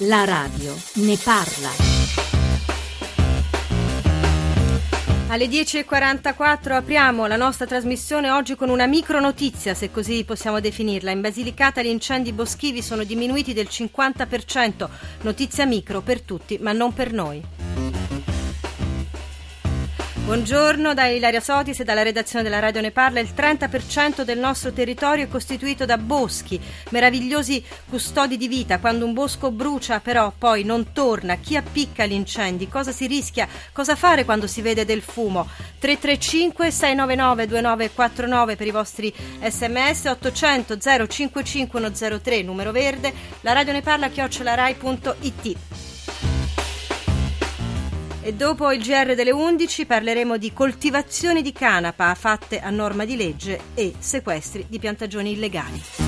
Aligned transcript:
La 0.00 0.26
radio 0.26 0.76
ne 0.96 1.16
parla. 1.16 1.70
Alle 5.28 5.46
10.44 5.46 6.72
apriamo 6.72 7.26
la 7.26 7.36
nostra 7.36 7.64
trasmissione 7.64 8.30
oggi 8.30 8.56
con 8.56 8.68
una 8.68 8.86
micro 8.86 9.20
notizia, 9.20 9.72
se 9.72 9.90
così 9.90 10.24
possiamo 10.24 10.60
definirla. 10.60 11.12
In 11.12 11.22
Basilicata 11.22 11.80
gli 11.80 11.86
incendi 11.86 12.34
boschivi 12.34 12.82
sono 12.82 13.04
diminuiti 13.04 13.54
del 13.54 13.68
50%. 13.70 14.86
Notizia 15.22 15.64
micro 15.64 16.02
per 16.02 16.20
tutti, 16.20 16.58
ma 16.60 16.72
non 16.72 16.92
per 16.92 17.14
noi. 17.14 17.55
Buongiorno 20.26 20.92
da 20.92 21.06
Ilaria 21.06 21.38
Sotis 21.38 21.78
e 21.78 21.84
dalla 21.84 22.02
redazione 22.02 22.42
della 22.42 22.58
Radio 22.58 22.80
Ne 22.80 22.90
Parla. 22.90 23.20
Il 23.20 23.32
30% 23.32 24.22
del 24.22 24.40
nostro 24.40 24.72
territorio 24.72 25.22
è 25.22 25.28
costituito 25.28 25.84
da 25.84 25.98
boschi, 25.98 26.60
meravigliosi 26.88 27.64
custodi 27.88 28.36
di 28.36 28.48
vita. 28.48 28.80
Quando 28.80 29.04
un 29.04 29.12
bosco 29.12 29.52
brucia 29.52 30.00
però 30.00 30.32
poi 30.36 30.64
non 30.64 30.92
torna, 30.92 31.36
chi 31.36 31.56
appicca 31.56 32.06
gli 32.06 32.12
incendi? 32.12 32.66
Cosa 32.66 32.90
si 32.90 33.06
rischia? 33.06 33.46
Cosa 33.70 33.94
fare 33.94 34.24
quando 34.24 34.48
si 34.48 34.62
vede 34.62 34.84
del 34.84 35.00
fumo? 35.00 35.48
335 35.78 36.72
699 36.72 37.46
2949 37.46 38.56
per 38.56 38.66
i 38.66 38.72
vostri 38.72 39.14
sms 39.40 40.06
800 40.06 40.76
055 41.06 41.80
103 41.80 42.42
numero 42.42 42.72
verde 42.72 43.14
la 43.42 43.52
radio 43.52 43.72
ne 43.72 43.80
parla 43.80 44.08
chiocciolarai.it 44.08 45.65
e 48.26 48.34
dopo 48.34 48.72
il 48.72 48.82
GR 48.82 49.14
delle 49.14 49.30
11 49.30 49.86
parleremo 49.86 50.36
di 50.36 50.52
coltivazioni 50.52 51.42
di 51.42 51.52
canapa 51.52 52.12
fatte 52.16 52.58
a 52.58 52.70
norma 52.70 53.04
di 53.04 53.14
legge 53.14 53.60
e 53.74 53.94
sequestri 54.00 54.66
di 54.68 54.80
piantagioni 54.80 55.30
illegali. 55.30 56.05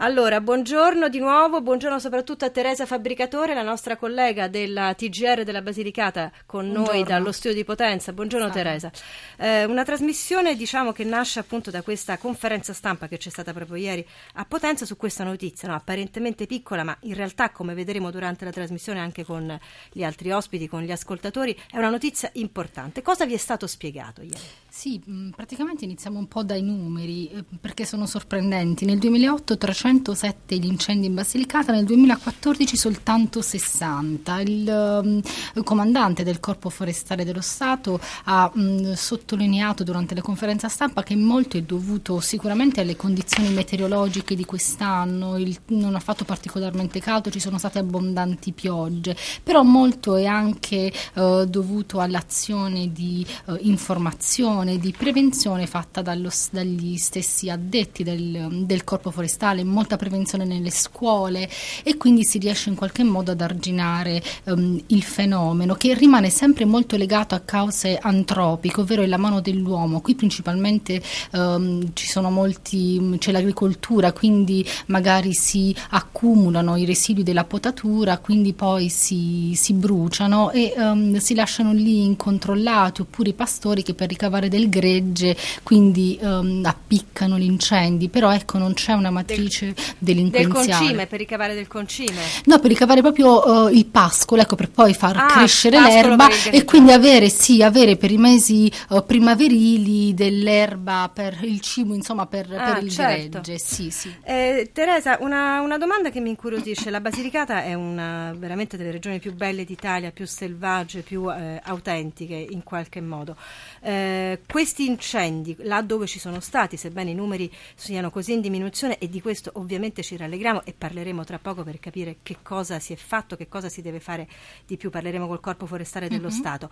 Allora, 0.00 0.40
buongiorno 0.40 1.08
di 1.08 1.18
nuovo, 1.18 1.60
buongiorno 1.60 1.98
soprattutto 1.98 2.44
a 2.44 2.50
Teresa 2.50 2.86
Fabbricatore, 2.86 3.52
la 3.52 3.64
nostra 3.64 3.96
collega 3.96 4.46
della 4.46 4.94
TGR 4.94 5.42
della 5.42 5.60
Basilicata 5.60 6.30
con 6.46 6.70
buongiorno. 6.70 6.92
noi 6.92 7.02
dallo 7.02 7.32
studio 7.32 7.56
di 7.56 7.64
Potenza. 7.64 8.12
Buongiorno 8.12 8.46
Ciao. 8.46 8.54
Teresa. 8.54 8.92
Eh, 9.36 9.64
una 9.64 9.82
trasmissione 9.82 10.54
diciamo 10.54 10.92
che 10.92 11.02
nasce 11.02 11.40
appunto 11.40 11.72
da 11.72 11.82
questa 11.82 12.16
conferenza 12.16 12.72
stampa 12.72 13.08
che 13.08 13.16
c'è 13.16 13.28
stata 13.28 13.52
proprio 13.52 13.74
ieri 13.74 14.06
a 14.34 14.44
Potenza 14.44 14.86
su 14.86 14.96
questa 14.96 15.24
notizia, 15.24 15.66
no? 15.66 15.74
apparentemente 15.74 16.46
piccola, 16.46 16.84
ma 16.84 16.96
in 17.00 17.14
realtà 17.14 17.50
come 17.50 17.74
vedremo 17.74 18.12
durante 18.12 18.44
la 18.44 18.52
trasmissione 18.52 19.00
anche 19.00 19.24
con 19.24 19.58
gli 19.90 20.04
altri 20.04 20.30
ospiti, 20.30 20.68
con 20.68 20.82
gli 20.82 20.92
ascoltatori, 20.92 21.60
è 21.68 21.76
una 21.76 21.90
notizia 21.90 22.30
importante. 22.34 23.02
Cosa 23.02 23.26
vi 23.26 23.34
è 23.34 23.38
stato 23.38 23.66
spiegato 23.66 24.22
ieri? 24.22 24.38
Sì, 24.78 25.02
praticamente 25.34 25.84
iniziamo 25.84 26.20
un 26.20 26.28
po' 26.28 26.44
dai 26.44 26.62
numeri 26.62 27.28
eh, 27.30 27.44
perché 27.60 27.84
sono 27.84 28.06
sorprendenti. 28.06 28.84
Nel 28.84 29.00
2008 29.00 29.58
307 29.58 30.56
gli 30.56 30.66
incendi 30.66 31.06
in 31.06 31.14
Basilicata, 31.14 31.72
nel 31.72 31.84
2014 31.84 32.76
soltanto 32.76 33.42
60. 33.42 34.40
Il, 34.42 35.22
il 35.56 35.62
comandante 35.64 36.22
del 36.22 36.38
Corpo 36.38 36.70
Forestale 36.70 37.24
dello 37.24 37.40
Stato 37.40 37.98
ha 38.26 38.48
mh, 38.54 38.92
sottolineato 38.92 39.82
durante 39.82 40.14
la 40.14 40.20
conferenza 40.20 40.68
stampa 40.68 41.02
che 41.02 41.16
molto 41.16 41.56
è 41.56 41.62
dovuto 41.62 42.20
sicuramente 42.20 42.80
alle 42.80 42.94
condizioni 42.94 43.48
meteorologiche 43.48 44.36
di 44.36 44.44
quest'anno, 44.44 45.38
il, 45.38 45.58
non 45.70 45.96
ha 45.96 46.00
fatto 46.00 46.24
particolarmente 46.24 47.00
caldo, 47.00 47.30
ci 47.30 47.40
sono 47.40 47.58
state 47.58 47.80
abbondanti 47.80 48.52
piogge, 48.52 49.16
però 49.42 49.64
molto 49.64 50.14
è 50.14 50.26
anche 50.26 50.92
eh, 51.14 51.46
dovuto 51.48 51.98
all'azione 51.98 52.92
di 52.92 53.26
eh, 53.46 53.56
informazione 53.62 54.66
azione 54.68 54.78
di 54.78 54.92
prevenzione 54.96 55.66
fatta 55.66 56.02
dallo, 56.02 56.30
dagli 56.50 56.96
stessi 56.98 57.48
addetti 57.48 58.02
del, 58.02 58.64
del, 58.64 58.84
corpo 58.84 59.10
forestale, 59.10 59.64
molta 59.64 59.96
prevenzione 59.96 60.44
nelle 60.44 60.70
scuole 60.70 61.48
e 61.82 61.96
quindi 61.96 62.24
si 62.24 62.38
riesce 62.38 62.68
in 62.68 62.74
qualche 62.74 63.02
modo 63.02 63.30
ad 63.30 63.40
arginare 63.40 64.22
um, 64.44 64.80
il 64.88 65.02
fenomeno 65.02 65.74
che 65.74 65.94
rimane 65.94 66.28
sempre 66.30 66.64
molto 66.64 66.96
legato 66.96 67.34
a 67.34 67.40
cause 67.40 67.98
antropiche, 68.00 68.80
ovvero 68.80 69.04
la 69.06 69.16
mano 69.16 69.40
dell'uomo. 69.40 70.00
Qui 70.00 70.14
principalmente 70.14 71.02
um, 71.32 71.90
ci 71.94 72.06
sono 72.06 72.30
molti, 72.30 73.16
c'è 73.18 73.32
l'agricoltura, 73.32 74.12
quindi 74.12 74.66
magari 74.86 75.32
si 75.32 75.74
accumulano 75.90 76.76
i 76.76 76.84
residui 76.84 77.22
della 77.22 77.44
potatura, 77.44 78.18
quindi 78.18 78.52
poi 78.52 78.88
si, 78.88 79.52
si 79.54 79.72
bruciano 79.72 80.50
e 80.50 80.74
um, 80.76 81.16
si 81.18 81.34
lasciano 81.34 81.72
lì 81.72 82.04
incontrollati 82.04 83.00
oppure 83.00 83.30
i 83.30 83.34
pastori 83.34 83.82
che 83.82 83.94
per 83.94 84.08
ricavare 84.08 84.48
del 84.48 84.57
del 84.58 84.68
gregge, 84.68 85.36
quindi 85.62 86.18
um, 86.20 86.62
appiccano 86.64 87.38
gli 87.38 87.44
incendi, 87.44 88.08
però 88.08 88.32
ecco 88.32 88.58
non 88.58 88.74
c'è 88.74 88.92
una 88.92 89.10
matrice 89.10 89.66
del, 89.98 90.16
delinquenziale. 90.16 90.66
Del 90.66 90.76
concime, 90.76 91.06
per 91.06 91.18
ricavare 91.18 91.54
del 91.54 91.66
concime? 91.68 92.20
No, 92.44 92.58
per 92.58 92.70
ricavare 92.70 93.00
proprio 93.00 93.46
uh, 93.46 93.68
il 93.68 93.86
pascolo, 93.86 94.42
ecco, 94.42 94.56
per 94.56 94.70
poi 94.70 94.92
far 94.94 95.16
ah, 95.16 95.26
crescere 95.26 95.80
l'erba 95.80 96.28
e 96.50 96.64
quindi 96.64 96.92
avere, 96.92 97.28
sì, 97.28 97.62
avere 97.62 97.96
per 97.96 98.10
i 98.10 98.18
mesi 98.18 98.70
uh, 98.88 99.04
primaverili 99.04 100.14
dell'erba 100.14 101.10
per 101.12 101.38
il 101.42 101.60
cibo, 101.60 101.94
insomma 101.94 102.26
per, 102.26 102.52
ah, 102.52 102.72
per 102.72 102.82
il 102.82 102.90
certo. 102.90 103.40
gregge. 103.40 103.58
Sì, 103.58 103.90
sì. 103.90 104.12
Eh, 104.24 104.70
Teresa, 104.72 105.18
una, 105.20 105.60
una, 105.60 105.78
domanda 105.78 106.10
che 106.10 106.20
mi 106.20 106.30
incuriosisce, 106.30 106.90
la 106.90 107.00
Basilicata 107.00 107.62
è 107.62 107.74
una 107.74 108.34
veramente 108.36 108.76
delle 108.76 108.90
regioni 108.90 109.20
più 109.20 109.32
belle 109.34 109.64
d'Italia, 109.64 110.10
più 110.10 110.26
selvagge, 110.26 111.02
più 111.02 111.30
eh, 111.30 111.60
autentiche 111.62 112.34
in 112.34 112.62
qualche 112.64 113.00
modo. 113.00 113.36
Eh, 113.80 114.40
questi 114.50 114.86
incendi, 114.86 115.54
là 115.60 115.82
dove 115.82 116.06
ci 116.06 116.18
sono 116.18 116.40
stati, 116.40 116.78
sebbene 116.78 117.10
i 117.10 117.14
numeri 117.14 117.52
siano 117.74 118.10
così 118.10 118.32
in 118.32 118.40
diminuzione, 118.40 118.96
e 118.96 119.08
di 119.08 119.20
questo 119.20 119.50
ovviamente 119.54 120.02
ci 120.02 120.16
rallegriamo 120.16 120.64
e 120.64 120.72
parleremo 120.72 121.22
tra 121.22 121.38
poco 121.38 121.64
per 121.64 121.78
capire 121.78 122.20
che 122.22 122.38
cosa 122.42 122.78
si 122.78 122.94
è 122.94 122.96
fatto, 122.96 123.36
che 123.36 123.46
cosa 123.46 123.68
si 123.68 123.82
deve 123.82 124.00
fare 124.00 124.26
di 124.66 124.78
più, 124.78 124.88
parleremo 124.88 125.26
col 125.26 125.40
Corpo 125.40 125.66
Forestale 125.66 126.08
dello 126.08 126.28
mm-hmm. 126.28 126.38
Stato. 126.38 126.70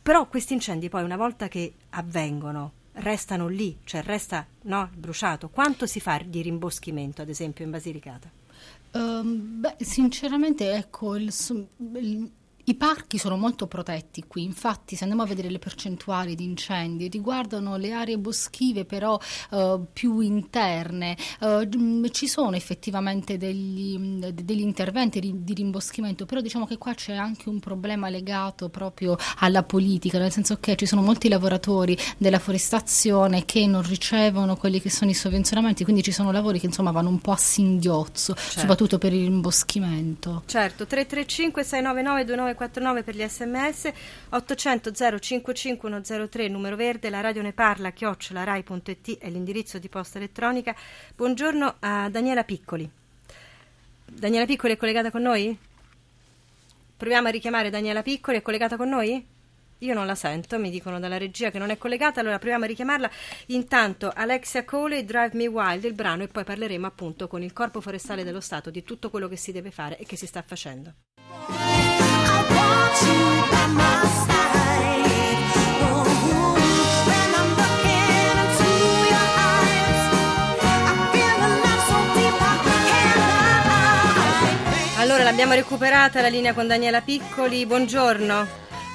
Però 0.00 0.28
questi 0.28 0.52
incendi 0.52 0.88
poi 0.88 1.02
una 1.02 1.16
volta 1.16 1.48
che 1.48 1.74
avvengono, 1.90 2.72
restano 2.92 3.48
lì, 3.48 3.78
cioè 3.82 4.02
resta 4.02 4.46
no, 4.62 4.88
bruciato. 4.94 5.48
Quanto 5.48 5.86
si 5.86 5.98
fa 5.98 6.20
di 6.24 6.40
rimboschimento, 6.40 7.20
ad 7.20 7.28
esempio, 7.28 7.64
in 7.64 7.72
Basilicata? 7.72 8.30
Um, 8.92 9.60
beh, 9.60 9.76
sinceramente, 9.80 10.72
ecco, 10.72 11.16
il, 11.16 11.34
il 11.94 12.30
i 12.64 12.74
parchi 12.74 13.18
sono 13.18 13.36
molto 13.36 13.66
protetti 13.66 14.24
qui, 14.26 14.44
infatti 14.44 14.94
se 14.94 15.02
andiamo 15.04 15.24
a 15.24 15.26
vedere 15.26 15.50
le 15.50 15.58
percentuali 15.58 16.34
di 16.34 16.44
incendi 16.44 17.08
riguardano 17.08 17.76
le 17.76 17.92
aree 17.92 18.18
boschive 18.18 18.84
però 18.84 19.18
eh, 19.50 19.80
più 19.92 20.20
interne, 20.20 21.16
eh, 21.40 21.68
ci 22.10 22.28
sono 22.28 22.54
effettivamente 22.54 23.36
degli, 23.36 23.98
degli 24.32 24.60
interventi 24.60 25.20
di 25.20 25.54
rimboschimento, 25.54 26.26
però 26.26 26.40
diciamo 26.40 26.66
che 26.66 26.78
qua 26.78 26.94
c'è 26.94 27.14
anche 27.14 27.48
un 27.48 27.58
problema 27.58 28.08
legato 28.08 28.68
proprio 28.68 29.16
alla 29.38 29.62
politica, 29.62 30.18
nel 30.18 30.30
senso 30.30 30.58
che 30.60 30.76
ci 30.76 30.86
sono 30.86 31.02
molti 31.02 31.28
lavoratori 31.28 31.96
della 32.16 32.38
forestazione 32.38 33.44
che 33.44 33.66
non 33.66 33.82
ricevono 33.82 34.56
quelli 34.56 34.80
che 34.80 34.90
sono 34.90 35.10
i 35.10 35.14
sovvenzionamenti, 35.14 35.84
quindi 35.84 36.02
ci 36.02 36.12
sono 36.12 36.30
lavori 36.30 36.60
che 36.60 36.66
insomma 36.66 36.90
vanno 36.90 37.08
un 37.08 37.20
po' 37.20 37.32
a 37.32 37.36
singhiozzo, 37.36 38.34
certo. 38.34 38.60
soprattutto 38.60 38.98
per 38.98 39.12
il 39.12 39.24
rimboschimento. 39.24 40.42
Certo, 40.46 40.86
335 40.86 41.62
699 41.62 42.24
29 42.24 42.51
3949 42.54 43.02
per 43.02 43.14
gli 43.14 43.26
sms 43.26 43.92
800 44.30 44.92
055 44.92 45.90
103 46.02 46.48
numero 46.48 46.76
verde 46.76 47.10
la 47.10 47.20
radio 47.20 47.42
ne 47.42 47.52
parla 47.52 47.90
chiocciolarai.it 47.90 49.18
è 49.18 49.28
l'indirizzo 49.28 49.78
di 49.78 49.88
posta 49.88 50.18
elettronica 50.18 50.74
buongiorno 51.14 51.76
a 51.80 52.08
Daniela 52.08 52.44
Piccoli 52.44 52.88
Daniela 54.04 54.46
Piccoli 54.46 54.74
è 54.74 54.76
collegata 54.76 55.10
con 55.10 55.22
noi? 55.22 55.56
proviamo 56.96 57.28
a 57.28 57.30
richiamare 57.30 57.70
Daniela 57.70 58.02
Piccoli 58.02 58.38
è 58.38 58.42
collegata 58.42 58.76
con 58.76 58.88
noi? 58.88 59.30
Io 59.82 59.94
non 59.94 60.06
la 60.06 60.14
sento, 60.14 60.60
mi 60.60 60.70
dicono 60.70 61.00
dalla 61.00 61.18
regia 61.18 61.50
che 61.50 61.58
non 61.58 61.70
è 61.70 61.76
collegata, 61.76 62.20
allora 62.20 62.38
proviamo 62.38 62.64
a 62.64 62.68
richiamarla. 62.68 63.10
Intanto 63.46 64.12
Alexia 64.14 64.64
Cole 64.64 64.98
e 64.98 65.04
Drive 65.04 65.32
Me 65.34 65.48
Wild, 65.48 65.84
il 65.84 65.92
brano, 65.92 66.22
e 66.22 66.28
poi 66.28 66.44
parleremo 66.44 66.86
appunto 66.86 67.26
con 67.26 67.42
il 67.42 67.52
Corpo 67.52 67.80
Forestale 67.80 68.22
dello 68.22 68.40
Stato 68.40 68.70
di 68.70 68.84
tutto 68.84 69.10
quello 69.10 69.26
che 69.26 69.36
si 69.36 69.50
deve 69.50 69.72
fare 69.72 69.98
e 69.98 70.06
che 70.06 70.14
si 70.14 70.26
sta 70.26 70.42
facendo. 70.42 70.94
Allora 85.02 85.24
l'abbiamo 85.24 85.54
recuperata 85.54 86.20
la 86.20 86.28
linea 86.28 86.54
con 86.54 86.68
Daniela 86.68 87.00
Piccoli, 87.00 87.66
buongiorno. 87.66 88.46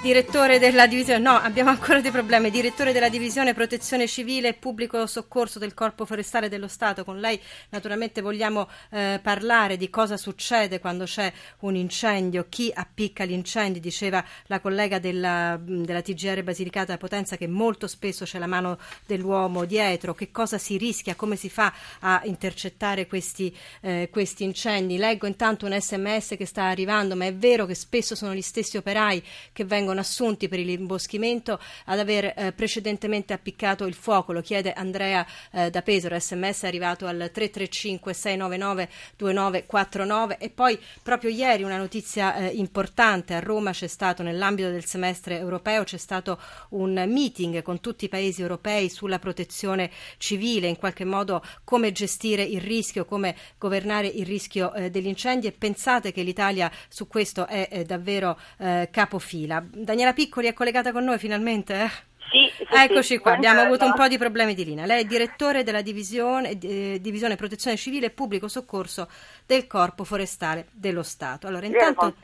Direttore 0.08 0.58
della 0.58 0.88
divisione, 0.88 1.20
no, 1.20 1.36
abbiamo 1.36 1.70
ancora 1.70 2.00
dei 2.00 2.12
problemi, 2.12 2.50
direttore 2.50 2.94
della 2.94 3.10
divisione 3.10 3.54
protezione 3.54 4.08
civile 4.08 4.48
e 4.48 4.54
pubblico 4.54 5.06
soccorso 5.06 5.60
del 5.60 5.74
Corpo 5.74 6.06
Forestale 6.06 6.48
dello 6.48 6.70
Stato. 6.70 7.04
Con 7.04 7.20
lei 7.20 7.38
naturalmente 7.72 8.22
vogliamo 8.22 8.70
eh, 8.90 9.20
parlare 9.22 9.76
di 9.76 9.90
cosa 9.90 10.16
succede 10.16 10.80
quando 10.80 11.04
c'è 11.04 11.30
un 11.60 11.76
incendio, 11.76 12.46
chi 12.48 12.72
appicca 12.74 13.26
gli 13.26 13.34
incendi, 13.34 13.82
diceva 13.82 14.24
la 14.46 14.62
collega 14.62 14.98
della, 14.98 15.60
della 15.62 16.02
TGR 16.02 16.42
Basilicata 16.42 16.96
Potenza 16.96 17.36
che 17.36 17.48
molto 17.48 17.86
spesso 17.88 18.24
c'è 18.24 18.40
la 18.40 18.48
mano 18.48 18.80
dell'uomo 19.06 19.66
dietro, 19.66 20.14
che 20.14 20.32
cosa 20.32 20.58
si 20.58 20.78
rischia, 20.78 21.16
come 21.16 21.36
si 21.36 21.50
fa 21.50 21.74
a 22.00 22.22
intercettare 22.24 23.08
questi, 23.08 23.54
eh, 23.82 24.08
questi 24.10 24.46
incendi. 24.46 24.96
Leggo 24.96 25.28
intanto 25.28 25.66
un 25.66 25.78
sms 25.78 26.36
che 26.38 26.46
sta 26.46 26.64
arrivando, 26.64 27.18
ma 27.18 27.26
è 27.26 27.34
vero 27.34 27.66
che 27.66 27.76
spesso 27.76 28.16
sono 28.16 28.34
gli 28.34 28.42
stessi 28.42 28.78
operai 28.78 29.22
che 29.52 29.66
vengono 29.66 29.96
vengono 29.98 30.02
assunti 30.02 30.48
per 30.48 30.60
il 30.60 30.68
rimboschimento 30.68 31.60
ad 31.86 32.00
aver 32.00 32.34
eh, 32.36 32.54
precedentemente 32.54 33.34
appiccato 33.34 33.86
il 33.86 33.94
fuoco. 33.94 34.32
Lo 34.32 34.42
chiede 34.42 34.74
Andrea 34.74 35.26
eh, 35.52 35.70
da 35.70 35.82
Pesaro. 35.82 36.20
SMS 36.20 36.64
è 36.64 36.68
arrivato 36.68 37.06
al 37.06 37.30
335 37.34 38.14
699 38.14 38.90
2949 39.18 40.38
e 40.38 40.50
poi 40.50 40.80
proprio 41.02 41.30
ieri 41.30 41.64
una 41.64 41.78
notizia 41.78 42.36
eh, 42.36 42.48
importante 42.48 43.34
a 43.34 43.40
Roma 43.40 43.72
c'è 43.72 43.88
stato 43.88 44.24
nell'ambito 44.24 44.70
del 44.70 44.86
semestre 44.86 45.38
europeo 45.38 45.84
c'è 45.84 45.98
stato 45.98 46.40
un 46.70 46.94
meeting 47.08 47.62
con 47.62 47.80
tutti 47.80 48.06
i 48.06 48.10
paesi 48.10 48.42
europei 48.42 48.90
sulla 48.90 49.20
protezione 49.20 49.90
civile, 50.18 50.68
in 50.68 50.78
qualche 50.78 51.06
modo 51.06 51.44
come 51.64 51.92
gestire 51.92 52.44
il 52.44 52.62
rischio, 52.62 53.06
come 53.06 53.36
governare 53.58 54.08
il 54.08 54.26
rischio 54.26 54.74
eh, 54.74 54.90
degli 54.90 55.08
incendi 55.08 55.48
e 55.48 55.52
pensate 55.52 56.12
che 56.12 56.22
l'Italia 56.22 56.72
su 56.88 57.08
questo 57.08 57.48
è 57.48 57.68
eh, 57.72 57.84
davvero 57.84 58.38
eh, 58.58 58.90
capofila. 58.92 59.66
Daniela 59.84 60.14
Piccoli 60.14 60.48
è 60.48 60.54
collegata 60.54 60.92
con 60.92 61.04
noi 61.04 61.18
finalmente? 61.18 61.82
Eh? 61.82 61.90
Sì, 62.30 62.52
sì, 62.58 62.68
Eccoci 62.70 63.14
sì. 63.14 63.18
qua, 63.20 63.34
abbiamo 63.34 63.62
avuto 63.62 63.86
un 63.86 63.94
po' 63.94 64.08
di 64.08 64.18
problemi 64.18 64.54
di 64.54 64.66
linea. 64.66 64.86
Lei 64.86 65.04
è 65.04 65.06
direttore 65.06 65.64
della 65.64 65.82
divisione, 65.82 66.58
eh, 66.60 66.98
divisione 67.00 67.38
Protezione 67.38 67.78
Civile 67.78 68.08
e 68.08 68.10
Pubblico 68.10 68.50
Soccorso 68.50 69.08
del 69.46 69.66
Corpo 69.66 70.04
Forestale 70.04 70.68
dello 70.72 71.04
Stato. 71.04 71.48
Allora, 71.48 71.68
intanto, 71.68 72.16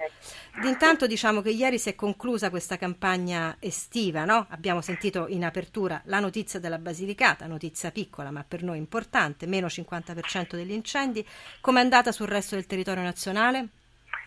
intanto 0.64 1.08
diciamo 1.08 1.42
che 1.42 1.52
ieri 1.52 1.80
si 1.80 1.90
è 1.90 1.96
conclusa 1.96 2.50
questa 2.50 2.78
campagna 2.78 3.56
estiva, 3.60 4.26
no? 4.26 4.46
Abbiamo 4.50 4.82
sentito 4.82 5.28
in 5.30 5.46
apertura 5.46 6.02
la 6.06 6.20
notizia 6.20 6.60
della 6.60 6.80
Basilicata, 6.80 7.48
notizia 7.48 7.92
piccola 7.92 8.30
ma 8.30 8.44
per 8.46 8.62
noi 8.62 8.80
importante, 8.80 9.46
meno 9.46 9.68
50% 9.68 10.56
degli 10.56 10.74
incendi. 10.74 11.26
Com'è 11.62 11.80
andata 11.80 12.12
sul 12.12 12.28
resto 12.28 12.56
del 12.56 12.66
territorio 12.66 13.04
nazionale? 13.04 13.70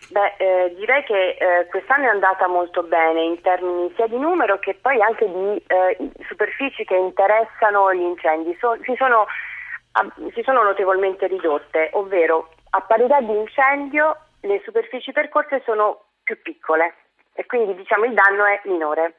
Beh, 0.09 0.35
eh, 0.37 0.73
direi 0.75 1.03
che 1.03 1.35
eh, 1.37 1.67
quest'anno 1.67 2.05
è 2.05 2.09
andata 2.09 2.47
molto 2.47 2.83
bene 2.83 3.21
in 3.23 3.41
termini 3.41 3.91
sia 3.95 4.07
di 4.07 4.17
numero 4.17 4.57
che 4.57 4.75
poi 4.75 5.01
anche 5.01 5.29
di 5.29 5.61
eh, 5.67 5.97
superfici 6.27 6.85
che 6.85 6.95
interessano 6.95 7.93
gli 7.93 8.01
incendi. 8.01 8.55
So, 8.59 8.77
si, 8.83 8.95
sono, 8.95 9.25
a, 9.93 10.07
si, 10.33 10.41
sono, 10.43 10.63
notevolmente 10.63 11.27
ridotte, 11.27 11.89
ovvero 11.93 12.51
a 12.69 12.81
parità 12.81 13.19
di 13.19 13.35
incendio 13.35 14.17
le 14.41 14.61
superfici 14.63 15.11
percorse 15.11 15.61
sono 15.65 16.03
più 16.23 16.41
piccole 16.41 16.95
e 17.33 17.45
quindi 17.45 17.75
diciamo 17.75 18.05
il 18.05 18.13
danno 18.13 18.45
è 18.45 18.61
minore. 18.63 19.15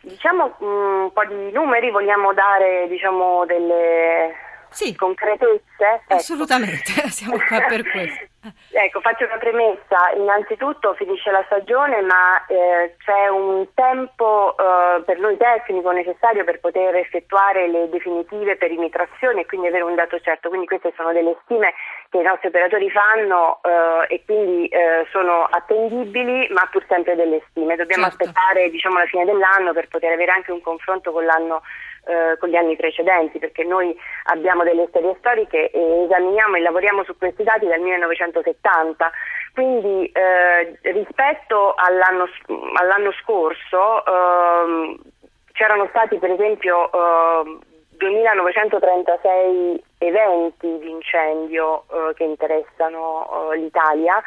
Diciamo 0.00 0.56
mh, 0.58 0.64
mm, 0.64 1.02
un 1.02 1.12
po' 1.12 1.24
di 1.26 1.52
numeri, 1.52 1.90
vogliamo 1.90 2.32
dare 2.32 2.86
diciamo, 2.88 3.44
delle 3.44 4.34
sì. 4.72 4.94
concretezze? 4.94 5.62
Ecco. 5.78 6.14
Assolutamente, 6.14 6.92
siamo 7.10 7.36
qua 7.46 7.60
per 7.68 7.88
questo. 7.90 8.30
Ecco, 8.72 9.00
faccio 9.00 9.24
una 9.24 9.38
premessa. 9.38 10.10
Innanzitutto 10.16 10.94
finisce 10.94 11.30
la 11.30 11.42
stagione, 11.46 12.00
ma 12.00 12.44
eh, 12.46 12.96
c'è 13.04 13.28
un 13.28 13.68
tempo 13.74 14.56
eh, 14.56 15.02
per 15.04 15.18
noi 15.20 15.36
tecnico 15.36 15.90
necessario 15.92 16.42
per 16.42 16.58
poter 16.58 16.96
effettuare 16.96 17.68
le 17.68 17.88
definitive 17.88 18.56
perimetrazioni 18.56 19.42
e 19.42 19.46
quindi 19.46 19.68
avere 19.68 19.84
un 19.84 19.94
dato 19.94 20.18
certo. 20.18 20.48
Quindi 20.48 20.66
queste 20.66 20.92
sono 20.96 21.12
delle 21.12 21.36
stime 21.44 21.74
che 22.10 22.18
i 22.18 22.22
nostri 22.22 22.48
operatori 22.48 22.90
fanno 22.90 23.60
eh, 23.62 24.14
e 24.14 24.22
quindi 24.24 24.66
eh, 24.66 25.06
sono 25.12 25.44
attendibili, 25.44 26.48
ma 26.50 26.66
pur 26.70 26.84
sempre 26.88 27.14
delle 27.14 27.42
stime. 27.50 27.76
Dobbiamo 27.76 28.08
certo. 28.08 28.24
aspettare 28.24 28.70
diciamo, 28.70 28.98
la 28.98 29.06
fine 29.06 29.24
dell'anno 29.24 29.72
per 29.72 29.86
poter 29.88 30.12
avere 30.12 30.32
anche 30.32 30.50
un 30.50 30.60
confronto 30.60 31.12
con 31.12 31.24
l'anno 31.24 31.62
eh, 32.04 32.36
con 32.38 32.48
gli 32.48 32.56
anni 32.56 32.76
precedenti, 32.76 33.38
perché 33.38 33.64
noi 33.64 33.96
abbiamo 34.24 34.64
delle 34.64 34.86
storie 34.88 35.14
storiche 35.18 35.70
e 35.70 36.04
esaminiamo 36.04 36.56
e 36.56 36.60
lavoriamo 36.60 37.04
su 37.04 37.16
questi 37.16 37.42
dati 37.42 37.66
dal 37.66 37.80
1970. 37.80 39.10
Quindi 39.54 40.10
eh, 40.12 40.78
rispetto 40.90 41.74
all'anno, 41.76 42.26
all'anno 42.74 43.12
scorso 43.22 44.04
ehm, 44.04 44.96
c'erano 45.52 45.86
stati 45.90 46.16
per 46.18 46.30
esempio 46.30 46.90
eh, 46.90 47.58
2936 47.98 49.84
eventi 49.98 50.78
di 50.78 50.90
incendio 50.90 51.84
eh, 51.84 52.14
che 52.14 52.24
interessano 52.24 53.52
eh, 53.52 53.58
l'Italia 53.58 54.20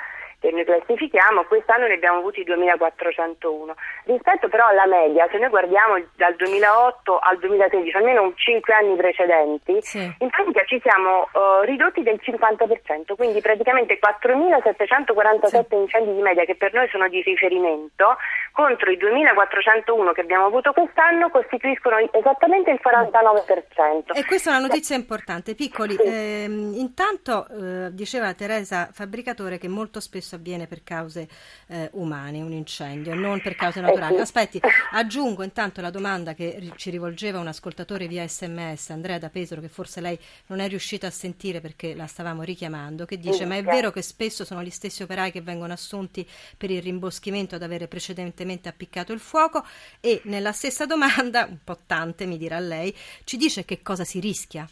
che 0.45 0.51
noi 0.51 0.65
classifichiamo, 0.65 1.45
quest'anno 1.45 1.88
ne 1.88 1.95
abbiamo 1.95 2.19
avuti 2.19 2.44
2401. 2.44 3.74
Rispetto 4.06 4.47
però 4.47 4.68
alla 4.68 4.86
media, 4.86 5.27
se 5.31 5.38
noi 5.39 5.50
guardiamo 5.50 5.97
dal 6.15 6.36
2008 6.36 7.18
al 7.18 7.39
2013, 7.39 7.97
almeno 7.97 8.31
5 8.36 8.74
anni 8.74 8.95
precedenti, 8.95 9.81
sì. 9.81 10.00
in 10.19 10.30
pratica 10.30 10.63
ci 10.65 10.80
siamo 10.81 11.27
uh, 11.33 11.62
ridotti 11.63 12.03
del 12.03 12.19
50%, 12.21 13.15
quindi 13.15 13.42
praticamente 13.42 13.97
4747 13.97 15.65
sì. 15.68 15.75
incendi 15.75 16.13
di 16.13 16.21
media 16.21 16.45
che 16.45 16.56
per 16.56 16.74
noi 16.74 16.88
sono 16.89 17.07
di 17.09 17.21
riferimento, 17.21 18.18
contro 18.51 18.92
i 18.92 18.97
2401 18.97 20.12
che 20.13 20.21
abbiamo 20.21 20.45
avuto 20.45 20.71
quest'anno 20.71 21.30
costituiscono 21.30 21.97
esattamente 22.12 22.71
il 22.71 22.80
49%. 22.81 24.15
E 24.15 24.25
questa 24.25 24.51
è 24.51 24.57
una 24.57 24.68
notizia 24.68 24.95
importante. 24.95 25.56
Piccoli, 25.56 25.95
sì. 25.95 26.03
ehm, 26.06 26.74
intanto 26.75 27.47
eh, 27.50 27.94
diceva 27.94 28.33
Teresa 28.33 28.89
Fabbricatore 28.92 29.57
che 29.57 29.68
molto 29.68 30.00
spesso 30.00 30.35
avviene 30.36 30.68
per 30.68 30.84
cause 30.84 31.28
eh, 31.68 31.90
umane, 31.94 32.42
un 32.42 32.52
incendio, 32.52 33.16
non 33.16 33.42
per 33.42 33.56
cause 33.56 33.82
naturali. 33.82 34.20
Aspetti, 34.20 34.60
aggiungo 34.92 35.44
intanto 35.44 35.82
la 35.82 35.90
domanda 35.90 36.34
che 36.34 36.72
ci 36.76 36.90
rivolgeva 36.90 37.40
un 37.40 37.48
ascoltatore 37.48 38.08
via 38.08 38.28
sms, 38.28 38.90
Andrea 38.92 39.18
da 39.18 39.30
Pesaro, 39.30 39.62
che 39.62 39.68
forse 39.68 40.02
lei 40.02 40.18
non 40.48 40.60
è 40.60 40.68
riuscita 40.68 41.08
a 41.08 41.12
sentire 41.12 41.62
perché 41.62 41.96
la 41.96 42.08
stavamo 42.08 42.44
richiamando, 42.44 43.06
che 43.06 43.18
dice 43.18 43.46
ma 43.46 43.56
è 43.56 43.64
vero 43.64 43.92
che 43.92 44.02
spesso 44.02 44.46
sono 44.46 44.64
gli 44.64 44.70
stessi 44.70 45.04
operai 45.04 45.32
che 45.32 45.42
vengono 45.42 45.74
assunti 45.74 46.28
per 46.58 46.72
il 46.72 46.81
rimboschimento 46.81 47.56
ad 47.56 47.64
avere 47.64 47.88
precedentemente 47.88 48.70
appiccato 48.70 49.14
il 49.14 49.20
fuoco 49.20 49.66
e 50.00 50.22
nella 50.26 50.52
stessa 50.52 50.86
domanda, 50.86 51.46
un 51.46 51.60
po' 51.64 51.80
tante 51.86 52.26
mi 52.26 52.38
dirà 52.38 52.60
lei, 52.60 52.96
ci 53.24 53.38
dice 53.38 53.66
che 53.66 53.81
cosa 53.81 54.04
si 54.04 54.20
rischia. 54.20 54.68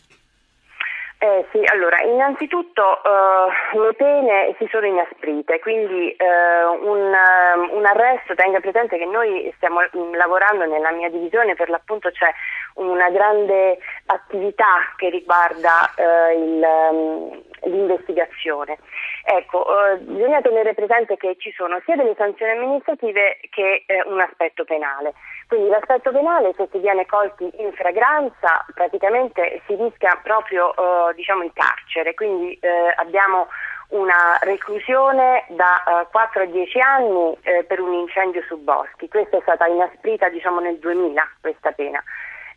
Eh, 1.24 1.46
sì, 1.54 1.62
allora, 1.72 2.02
innanzitutto 2.02 2.82
uh, 2.84 3.80
le 3.80 3.94
pene 3.94 4.54
si 4.60 4.68
sono 4.70 4.86
inasprite, 4.86 5.62
quindi 5.62 6.14
uh, 6.20 6.86
un, 6.86 7.00
uh, 7.00 7.78
un, 7.78 7.86
arresto, 7.86 8.36
tenga 8.36 8.60
presente 8.60 8.98
che 8.98 9.06
noi 9.06 9.50
stiamo 9.56 9.80
mm, 9.80 10.16
lavorando 10.16 10.66
nella 10.66 10.92
mia 10.92 11.10
divisione, 11.10 11.56
per 11.56 11.70
l'appunto 11.70 12.12
c'è 12.12 12.30
una 12.74 13.10
grande 13.10 13.78
attività 14.08 14.92
che 14.98 15.08
riguarda 15.08 15.94
il, 16.36 16.62
um, 16.92 17.42
l'investigazione. 17.72 18.78
Ecco, 19.26 19.66
bisogna 20.02 20.42
tenere 20.42 20.74
presente 20.74 21.16
che 21.16 21.36
ci 21.40 21.52
sono 21.56 21.80
sia 21.86 21.96
delle 21.96 22.14
sanzioni 22.18 22.52
amministrative 22.52 23.40
che 23.50 23.86
un 24.06 24.20
aspetto 24.20 24.66
penale. 24.66 25.14
Quindi 25.48 25.70
l'aspetto 25.70 26.12
penale, 26.12 26.54
se 26.58 26.68
si 26.72 26.80
viene 26.80 27.06
colti 27.06 27.50
in 27.58 27.72
fragranza, 27.74 28.66
praticamente 28.74 29.62
si 29.68 29.76
rischia 29.76 30.20
proprio 30.24 30.74
eh, 30.74 31.14
diciamo 31.14 31.44
il 31.44 31.52
carcere, 31.54 32.14
quindi 32.16 32.58
eh, 32.60 32.94
abbiamo 32.96 33.48
una 33.90 34.40
reclusione 34.42 35.46
da 35.50 36.02
eh, 36.02 36.08
4 36.10 36.42
a 36.42 36.46
10 36.46 36.80
anni 36.80 37.38
eh, 37.42 37.64
per 37.66 37.80
un 37.80 37.94
incendio 37.94 38.42
su 38.48 38.58
boschi. 38.58 39.08
Questa 39.08 39.38
è 39.38 39.42
stata 39.42 39.68
inasprita 39.68 40.30
diciamo, 40.30 40.60
nel 40.60 40.80
2000, 40.80 41.22
questa 41.40 41.72
pena. 41.72 42.04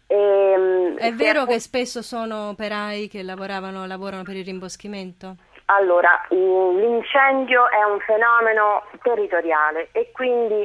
E, 0.07 0.17
ehm, 0.17 0.97
è 0.97 1.13
vero 1.13 1.45
che 1.45 1.61
spesso 1.61 2.01
sono 2.01 2.49
operai 2.51 3.09
che 3.09 3.23
lavoravano, 3.23 3.87
lavorano 3.87 4.23
per 4.23 4.37
il 4.37 4.45
rimboschimento? 4.45 5.37
Allora, 5.67 6.25
l'incendio 6.29 7.69
è 7.71 7.83
un 7.83 7.99
fenomeno 8.01 8.85
territoriale 9.03 9.89
e 9.93 10.11
quindi 10.13 10.63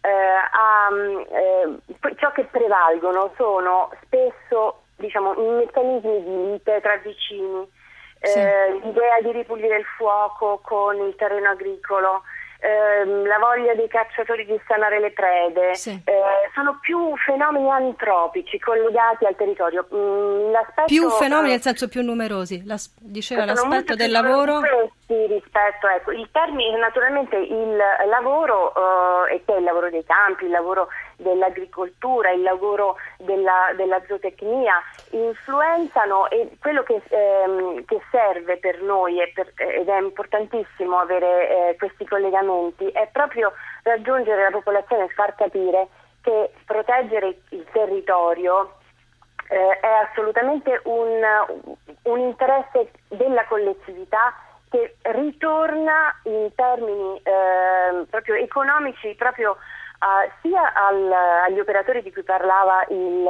eh, 0.00 0.08
a, 0.08 0.88
eh, 1.30 2.14
ciò 2.16 2.32
che 2.32 2.44
prevalgono 2.44 3.32
sono 3.36 3.90
spesso 4.02 4.82
diciamo, 4.96 5.34
meccanismi 5.34 6.22
di 6.22 6.50
lite 6.52 6.80
tra 6.80 6.96
vicini, 6.96 7.68
sì. 8.20 8.38
eh, 8.38 8.80
l'idea 8.82 9.20
di 9.22 9.32
ripulire 9.32 9.78
il 9.78 9.84
fuoco 9.96 10.60
con 10.62 10.96
il 10.96 11.14
terreno 11.16 11.50
agricolo, 11.50 12.22
ehm, 12.60 13.26
la 13.26 13.38
voglia 13.38 13.74
dei 13.74 13.88
cacciatori 13.88 14.44
di 14.44 14.58
stanare 14.64 15.00
le 15.00 15.10
prede, 15.12 15.74
sì. 15.74 15.90
eh, 15.90 16.50
sono 16.54 16.78
più 16.80 17.16
fenomeni 17.16 17.70
antropici 17.70 18.58
collegati 18.58 19.24
al 19.24 19.34
territorio. 19.36 19.86
Mm, 19.94 20.54
più 20.86 21.08
fenomeni 21.10 21.50
nel 21.50 21.62
senso 21.62 21.88
più 21.88 22.02
numerosi, 22.02 22.62
L'as- 22.64 22.92
diceva 22.98 23.44
l'aspetto 23.44 23.94
del 23.94 24.10
lavoro. 24.10 24.60
Queste, 24.60 24.92
Sì, 25.10 25.26
rispetto, 25.26 25.88
ecco, 25.88 26.12
il 26.12 26.28
termine, 26.30 26.78
naturalmente 26.78 27.34
il 27.34 27.76
lavoro, 28.06 28.72
eh, 29.26 29.42
il 29.44 29.64
lavoro 29.64 29.90
dei 29.90 30.04
campi, 30.04 30.44
il 30.44 30.52
lavoro 30.52 30.86
dell'agricoltura, 31.16 32.30
il 32.30 32.42
lavoro 32.42 32.94
della, 33.16 33.72
della 33.74 34.00
zootecnia, 34.06 34.80
influenzano 35.10 36.30
e 36.30 36.50
quello 36.60 36.84
che, 36.84 37.02
ehm, 37.08 37.84
che 37.86 38.00
serve 38.12 38.58
per 38.58 38.82
noi 38.82 39.16
per, 39.34 39.52
ed 39.56 39.88
è 39.88 39.98
importantissimo 40.00 40.98
avere 40.98 41.70
eh, 41.70 41.76
questi 41.76 42.06
collegamenti 42.06 42.86
è 42.90 43.08
proprio 43.10 43.52
raggiungere 43.82 44.44
la 44.44 44.50
popolazione 44.52 45.06
e 45.06 45.08
far 45.08 45.34
capire 45.34 45.88
che 46.22 46.52
proteggere 46.64 47.36
il 47.48 47.66
territorio 47.72 48.74
eh, 49.48 49.80
è 49.80 50.06
assolutamente 50.08 50.80
un, 50.84 51.20
un 52.02 52.18
interesse 52.20 52.92
della 53.08 53.44
collettività 53.46 54.32
che 54.70 54.96
ritorna 55.02 56.14
in 56.24 56.50
termini 56.54 57.20
eh, 57.22 58.06
proprio 58.08 58.36
economici 58.36 59.14
proprio 59.18 59.56
uh, 60.00 60.30
sia 60.42 60.72
al, 60.72 61.12
agli 61.46 61.60
operatori 61.60 62.02
di 62.02 62.12
cui 62.12 62.22
parlava 62.22 62.84
il, 62.88 63.28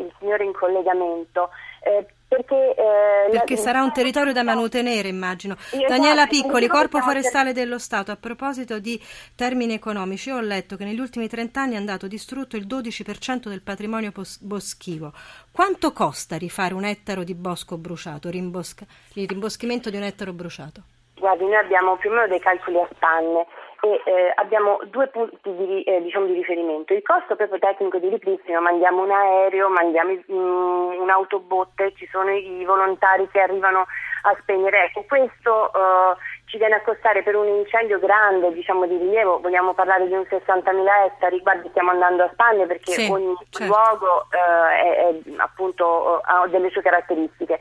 il 0.00 0.12
signore 0.18 0.44
in 0.44 0.52
collegamento 0.52 1.50
eh, 1.82 2.06
perché, 2.28 2.74
eh, 2.74 3.30
perché 3.30 3.54
la, 3.54 3.60
sarà 3.60 3.82
un 3.82 3.92
territorio 3.92 4.32
da 4.32 4.42
manutenere, 4.42 5.06
immagino. 5.06 5.54
Esatto, 5.54 5.86
Daniela 5.86 6.26
Piccoli, 6.26 6.66
Corpo 6.66 6.98
Forestale 7.00 7.52
dello 7.52 7.78
Stato, 7.78 8.10
a 8.10 8.16
proposito 8.16 8.80
di 8.80 9.00
termini 9.36 9.74
economici, 9.74 10.30
io 10.30 10.36
ho 10.36 10.40
letto 10.40 10.76
che 10.76 10.84
negli 10.84 10.98
ultimi 10.98 11.28
30 11.28 11.60
anni 11.60 11.74
è 11.74 11.76
andato 11.76 12.08
distrutto 12.08 12.56
il 12.56 12.66
12% 12.66 13.48
del 13.48 13.62
patrimonio 13.62 14.10
pos- 14.10 14.40
boschivo. 14.40 15.12
Quanto 15.52 15.92
costa 15.92 16.36
rifare 16.36 16.74
un 16.74 16.84
ettaro 16.84 17.22
di 17.22 17.34
bosco 17.34 17.78
bruciato, 17.78 18.28
rimbosca- 18.28 18.86
il 19.14 19.28
rimboschimento 19.28 19.88
di 19.88 19.96
un 19.96 20.02
ettaro 20.02 20.32
bruciato? 20.32 20.82
Guardi, 21.14 21.44
noi 21.44 21.56
abbiamo 21.56 21.96
più 21.96 22.10
o 22.10 22.14
meno 22.14 22.26
dei 22.26 22.40
calcoli 22.40 22.80
a 22.80 22.88
spanne 22.92 23.46
e 23.86 24.10
eh, 24.10 24.32
abbiamo 24.34 24.80
due 24.90 25.06
punti 25.08 25.54
di, 25.54 25.82
eh, 25.82 26.02
diciamo, 26.02 26.26
di, 26.26 26.34
riferimento. 26.34 26.92
Il 26.92 27.02
costo 27.02 27.36
proprio 27.36 27.58
tecnico 27.58 27.98
di 27.98 28.08
ripristino, 28.08 28.60
mandiamo 28.60 29.02
un 29.02 29.10
aereo, 29.10 29.68
mandiamo 29.68 30.12
mm, 30.12 31.00
un'autobotte, 31.00 31.92
ci 31.94 32.08
sono 32.10 32.30
i 32.30 32.64
volontari 32.64 33.28
che 33.30 33.40
arrivano 33.40 33.86
a 34.22 34.36
spegnere. 34.40 34.86
Ecco, 34.86 35.04
questo 35.06 35.72
eh, 35.72 36.16
ci 36.46 36.58
viene 36.58 36.76
a 36.76 36.82
costare 36.82 37.22
per 37.22 37.36
un 37.36 37.46
incendio 37.46 37.98
grande, 37.98 38.52
diciamo 38.52 38.86
di 38.86 38.96
rilievo, 38.96 39.40
vogliamo 39.40 39.72
parlare 39.74 40.06
di 40.06 40.14
un 40.14 40.26
60.000 40.28 41.04
ettari, 41.06 41.40
guardi 41.40 41.68
stiamo 41.68 41.90
andando 41.90 42.24
a 42.24 42.30
Spagna 42.32 42.66
perché 42.66 42.92
sì, 42.92 43.10
ogni 43.10 43.36
certo. 43.50 43.72
luogo 43.72 44.26
eh, 44.30 44.80
è, 44.80 45.08
è, 45.08 45.14
appunto, 45.36 46.20
ha 46.24 46.46
delle 46.48 46.70
sue 46.70 46.82
caratteristiche. 46.82 47.58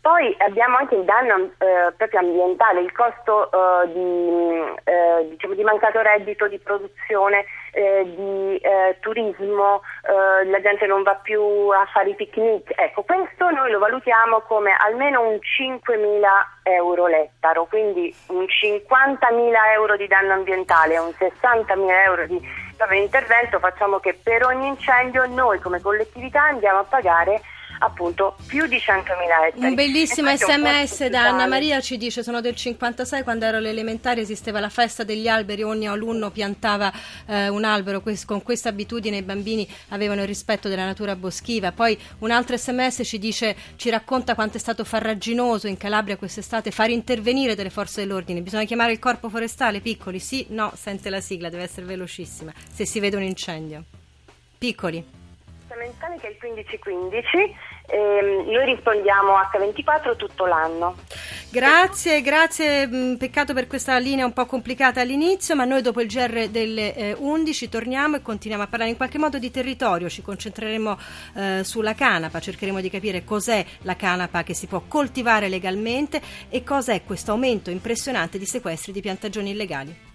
Poi 0.00 0.34
abbiamo 0.38 0.78
anche 0.78 0.94
il 0.94 1.04
danno 1.04 1.50
eh, 1.58 1.92
proprio 1.94 2.20
ambientale, 2.20 2.80
il 2.80 2.90
costo 2.90 3.50
eh, 3.52 3.92
di, 3.92 4.80
eh, 4.84 5.28
diciamo, 5.28 5.52
di, 5.52 5.62
mancato 5.62 6.00
reddito, 6.00 6.48
di 6.48 6.58
produzione, 6.58 7.44
eh, 7.72 8.04
di 8.06 8.56
eh, 8.56 8.96
turismo, 9.00 9.82
eh, 10.08 10.46
la 10.46 10.60
gente 10.62 10.86
non 10.86 11.02
va 11.02 11.16
più 11.16 11.42
a 11.42 11.86
fare 11.92 12.08
i 12.08 12.14
picnic. 12.14 12.72
Ecco, 12.76 13.02
questo 13.02 13.50
noi 13.50 13.70
lo 13.70 13.78
valutiamo 13.78 14.40
come 14.40 14.74
almeno 14.78 15.20
un 15.20 15.34
5.000 15.34 16.22
euro 16.62 17.06
l'ettaro, 17.06 17.66
quindi 17.66 18.14
un 18.28 18.44
50.000 18.44 19.52
euro 19.74 19.96
di 19.98 20.06
danno 20.06 20.32
ambientale 20.32 20.96
un 20.96 21.10
60.000 21.10 22.04
euro 22.06 22.26
di 22.26 22.40
intervento. 23.02 23.58
Facciamo 23.58 23.98
che 23.98 24.14
per 24.14 24.46
ogni 24.46 24.68
incendio 24.68 25.26
noi 25.26 25.58
come 25.58 25.78
collettività 25.82 26.44
andiamo 26.44 26.78
a 26.78 26.84
pagare 26.84 27.42
appunto 27.80 28.36
più 28.46 28.66
di 28.66 28.76
100.000 28.76 29.46
ettari. 29.48 29.66
Un 29.66 29.74
bellissimo 29.74 30.34
sms 30.34 31.06
da 31.06 31.28
Anna 31.28 31.46
Maria 31.46 31.80
ci 31.80 31.96
dice 31.96 32.22
sono 32.22 32.40
del 32.40 32.54
56 32.54 33.22
quando 33.22 33.44
ero 33.44 33.56
alle 33.56 33.70
elementari 33.70 34.20
esisteva 34.20 34.60
la 34.60 34.68
festa 34.68 35.02
degli 35.02 35.28
alberi 35.28 35.62
ogni 35.62 35.88
alunno 35.88 36.30
piantava 36.30 36.92
eh, 37.26 37.48
un 37.48 37.64
albero 37.64 38.02
con 38.26 38.42
questa 38.42 38.68
abitudine 38.68 39.18
i 39.18 39.22
bambini 39.22 39.66
avevano 39.88 40.20
il 40.22 40.26
rispetto 40.26 40.68
della 40.68 40.84
natura 40.84 41.16
boschiva. 41.16 41.72
Poi 41.72 41.98
un 42.18 42.30
altro 42.30 42.56
sms 42.56 43.00
ci 43.04 43.18
dice 43.18 43.56
ci 43.76 43.88
racconta 43.90 44.34
quanto 44.34 44.58
è 44.58 44.60
stato 44.60 44.84
farraginoso 44.84 45.66
in 45.66 45.76
Calabria 45.76 46.16
quest'estate 46.16 46.70
far 46.70 46.90
intervenire 46.90 47.54
delle 47.54 47.70
forze 47.70 48.02
dell'ordine. 48.02 48.42
Bisogna 48.42 48.64
chiamare 48.64 48.92
il 48.92 48.98
corpo 48.98 49.30
forestale 49.30 49.80
piccoli? 49.80 50.18
Sì? 50.18 50.46
No? 50.50 50.72
Sente 50.76 51.08
la 51.08 51.20
sigla 51.20 51.48
deve 51.48 51.62
essere 51.62 51.86
velocissima 51.86 52.52
se 52.70 52.84
si 52.84 53.00
vede 53.00 53.16
un 53.16 53.22
incendio. 53.22 53.84
Piccoli 54.58 55.19
fondamentale 55.80 56.18
che 56.18 56.26
è 56.26 56.30
il 56.30 56.36
1515 56.40 57.56
ehm, 57.86 58.50
noi 58.50 58.64
rispondiamo 58.66 59.32
H24 59.32 60.16
tutto 60.16 60.44
l'anno. 60.44 60.96
Grazie, 61.50 62.20
grazie, 62.20 62.86
mm, 62.86 63.14
peccato 63.14 63.54
per 63.54 63.66
questa 63.66 63.96
linea 63.98 64.26
un 64.26 64.32
po' 64.32 64.46
complicata 64.46 65.00
all'inizio, 65.00 65.56
ma 65.56 65.64
noi 65.64 65.80
dopo 65.82 66.00
il 66.00 66.08
GR 66.08 66.48
delle 66.48 66.94
eh, 66.94 67.16
11 67.18 67.68
torniamo 67.68 68.16
e 68.16 68.22
continuiamo 68.22 68.64
a 68.64 68.68
parlare 68.68 68.90
in 68.90 68.96
qualche 68.96 69.18
modo 69.18 69.38
di 69.38 69.50
territorio, 69.50 70.08
ci 70.08 70.22
concentreremo 70.22 70.98
eh, 71.34 71.60
sulla 71.64 71.94
canapa, 71.94 72.40
cercheremo 72.40 72.80
di 72.80 72.90
capire 72.90 73.24
cos'è 73.24 73.64
la 73.82 73.96
canapa 73.96 74.42
che 74.42 74.54
si 74.54 74.66
può 74.66 74.82
coltivare 74.86 75.48
legalmente 75.48 76.20
e 76.48 76.62
cos'è 76.62 77.02
questo 77.04 77.32
aumento 77.32 77.70
impressionante 77.70 78.38
di 78.38 78.46
sequestri 78.46 78.92
di 78.92 79.00
piantagioni 79.00 79.50
illegali. 79.50 80.08